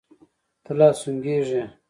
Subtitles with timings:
[0.63, 1.63] ته لا سونګه ږې.